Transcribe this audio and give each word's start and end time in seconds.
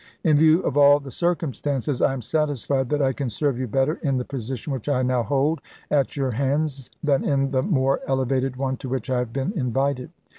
In 0.23 0.35
view 0.35 0.61
of 0.63 0.77
all 0.77 0.99
the 0.99 1.11
circum 1.11 1.53
stances, 1.53 2.01
I 2.01 2.11
am 2.11 2.23
satisfied 2.23 2.89
that 2.89 3.03
I 3.03 3.13
can 3.13 3.29
serve 3.29 3.59
you 3.59 3.67
better 3.67 3.99
in 4.01 4.17
the 4.17 4.25
position 4.25 4.73
which 4.73 4.89
I 4.89 5.03
now 5.03 5.21
hold 5.21 5.61
at 5.91 6.17
your 6.17 6.31
hands 6.31 6.89
than 7.03 7.23
in 7.23 7.51
the 7.51 7.61
more 7.61 7.99
elevated 8.07 8.55
one 8.55 8.77
to 8.77 8.89
which 8.89 9.11
I 9.11 9.19
have 9.19 9.31
been 9.31 9.53
invited. 9.55 10.09